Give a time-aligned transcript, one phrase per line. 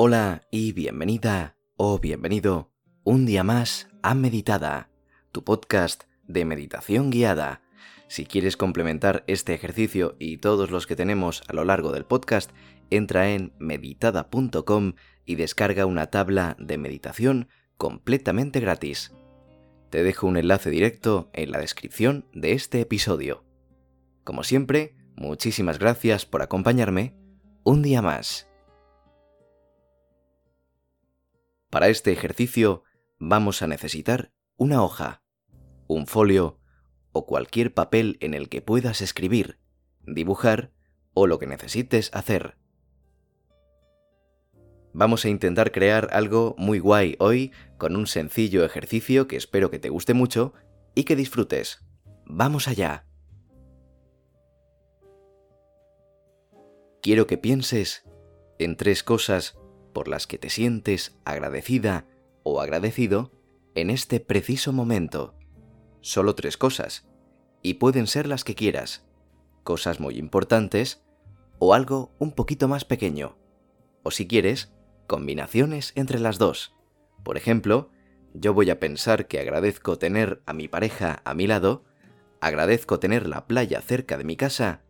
[0.00, 2.70] Hola y bienvenida o bienvenido
[3.02, 4.90] un día más a Meditada,
[5.32, 7.62] tu podcast de meditación guiada.
[8.06, 12.52] Si quieres complementar este ejercicio y todos los que tenemos a lo largo del podcast,
[12.90, 14.92] entra en meditada.com
[15.24, 19.12] y descarga una tabla de meditación completamente gratis.
[19.90, 23.44] Te dejo un enlace directo en la descripción de este episodio.
[24.22, 27.16] Como siempre, muchísimas gracias por acompañarme
[27.64, 28.47] un día más.
[31.70, 32.82] Para este ejercicio
[33.18, 35.22] vamos a necesitar una hoja,
[35.86, 36.58] un folio
[37.12, 39.58] o cualquier papel en el que puedas escribir,
[40.06, 40.72] dibujar
[41.12, 42.56] o lo que necesites hacer.
[44.94, 49.78] Vamos a intentar crear algo muy guay hoy con un sencillo ejercicio que espero que
[49.78, 50.54] te guste mucho
[50.94, 51.86] y que disfrutes.
[52.24, 53.04] ¡Vamos allá!
[57.02, 58.08] Quiero que pienses
[58.58, 59.57] en tres cosas
[59.92, 62.06] por las que te sientes agradecida
[62.42, 63.32] o agradecido
[63.74, 65.34] en este preciso momento.
[66.00, 67.08] Solo tres cosas,
[67.62, 69.06] y pueden ser las que quieras,
[69.64, 71.04] cosas muy importantes
[71.58, 73.36] o algo un poquito más pequeño,
[74.02, 74.72] o si quieres,
[75.06, 76.74] combinaciones entre las dos.
[77.24, 77.90] Por ejemplo,
[78.34, 81.84] yo voy a pensar que agradezco tener a mi pareja a mi lado,
[82.40, 84.82] agradezco tener la playa cerca de mi casa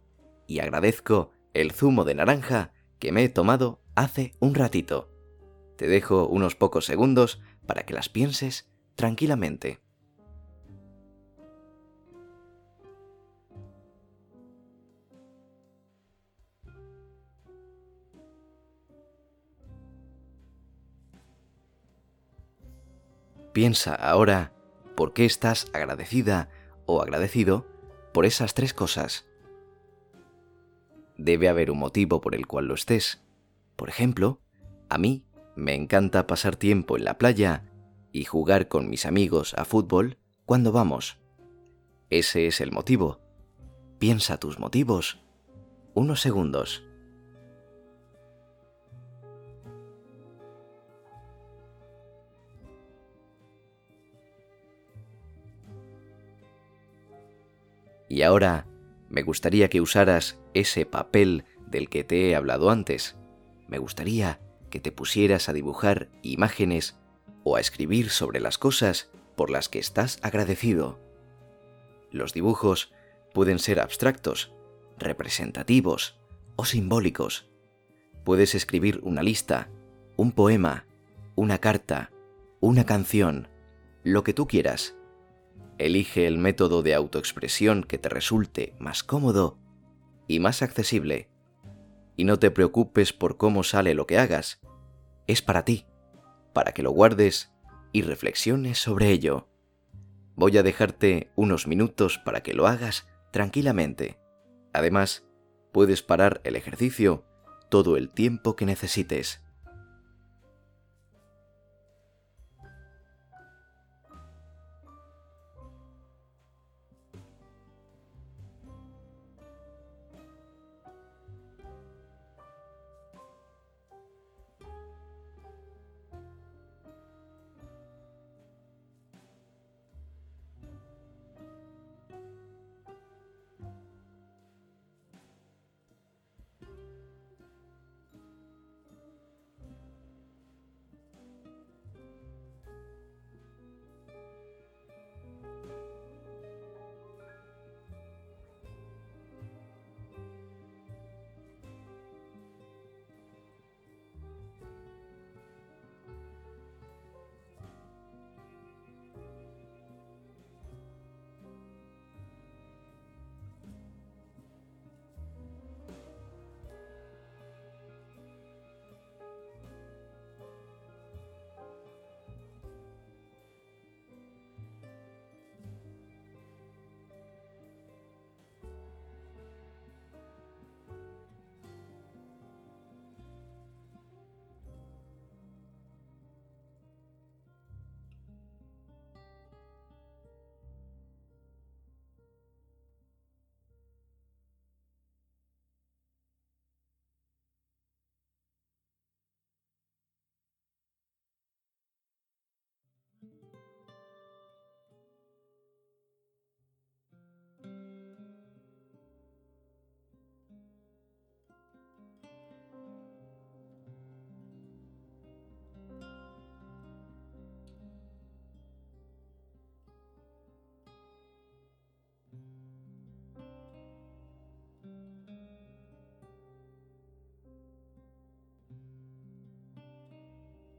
[0.47, 5.11] y agradezco el zumo de naranja que me he tomado hace un ratito.
[5.77, 9.81] Te dejo unos pocos segundos para que las pienses tranquilamente.
[23.53, 24.53] Piensa ahora
[24.97, 26.49] por qué estás agradecida
[26.87, 27.67] o agradecido
[28.15, 29.27] por esas tres cosas.
[31.17, 33.28] Debe haber un motivo por el cual lo estés.
[33.79, 34.41] Por ejemplo,
[34.89, 37.63] a mí me encanta pasar tiempo en la playa
[38.11, 41.21] y jugar con mis amigos a fútbol cuando vamos.
[42.11, 43.21] Ese es el motivo.
[44.01, 45.21] Piensa tus motivos.
[45.95, 46.83] Unos segundos.
[58.09, 58.67] Y ahora
[59.09, 63.15] me gustaría que usaras ese papel del que te he hablado antes.
[63.69, 64.41] Me gustaría
[64.71, 66.97] que te pusieras a dibujar imágenes
[67.45, 70.99] o a escribir sobre las cosas por las que estás agradecido.
[72.11, 72.93] Los dibujos
[73.33, 74.53] pueden ser abstractos,
[74.99, 76.19] representativos
[76.57, 77.49] o simbólicos.
[78.25, 79.71] Puedes escribir una lista,
[80.17, 80.87] un poema,
[81.37, 82.11] una carta,
[82.61, 83.49] una canción,
[84.03, 84.97] lo que tú quieras.
[85.79, 89.59] Elige el método de autoexpresión que te resulte más cómodo
[90.27, 91.29] y más accesible.
[92.19, 94.61] Y no te preocupes por cómo sale lo que hagas.
[95.27, 95.87] Es para ti,
[96.53, 97.55] para que lo guardes
[97.93, 99.49] y reflexiones sobre ello.
[100.35, 104.19] Voy a dejarte unos minutos para que lo hagas tranquilamente.
[104.73, 105.25] Además,
[105.73, 107.25] puedes parar el ejercicio
[107.71, 109.41] todo el tiempo que necesites.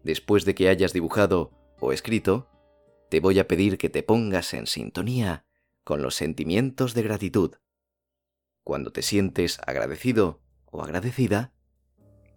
[0.04, 2.50] Después de que hayas dibujado o escrito,
[3.10, 5.46] te voy a pedir que te pongas en sintonía
[5.84, 7.56] con los sentimientos de gratitud.
[8.64, 11.52] Cuando te sientes agradecido o agradecida,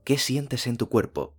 [0.04, 1.36] ¿qué sientes en tu cuerpo?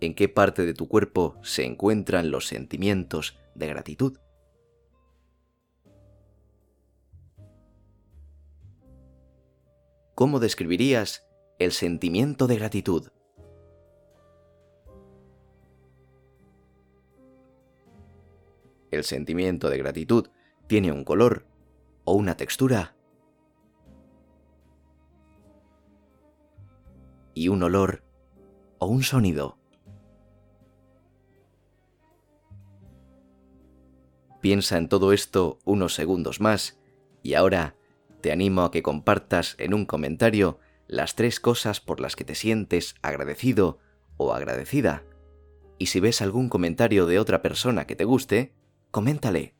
[0.00, 4.18] ¿En qué parte de tu cuerpo se encuentran los sentimientos de gratitud?
[10.14, 11.26] ¿Cómo describirías
[11.58, 13.08] el sentimiento de gratitud?
[18.90, 20.28] El sentimiento de gratitud
[20.66, 21.46] tiene un color
[22.04, 22.96] o una textura
[27.34, 28.04] y un olor
[28.78, 29.58] o un sonido.
[34.40, 36.78] Piensa en todo esto unos segundos más
[37.22, 37.76] y ahora
[38.20, 42.34] te animo a que compartas en un comentario las tres cosas por las que te
[42.34, 43.78] sientes agradecido
[44.16, 45.04] o agradecida.
[45.78, 48.52] Y si ves algún comentario de otra persona que te guste,
[48.90, 49.54] coméntale.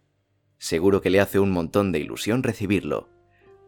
[0.58, 3.08] Seguro que le hace un montón de ilusión recibirlo.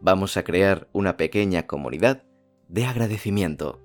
[0.00, 2.24] Vamos a crear una pequeña comunidad
[2.68, 3.82] de agradecimiento.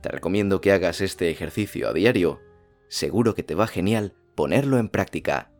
[0.00, 2.40] Te recomiendo que hagas este ejercicio a diario.
[2.88, 5.50] Seguro que te va genial ponerlo en práctica.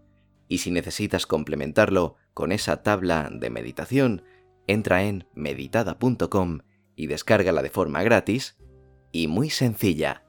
[0.49, 4.23] Y si necesitas complementarlo con esa tabla de meditación,
[4.67, 6.61] entra en meditada.com
[6.95, 8.57] y descárgala de forma gratis
[9.13, 10.25] y muy sencilla.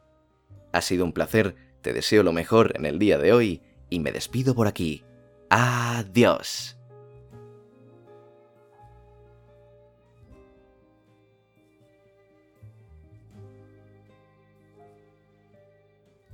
[0.72, 4.12] Ha sido un placer, te deseo lo mejor en el día de hoy y me
[4.12, 5.04] despido por aquí.
[5.50, 6.79] Adiós.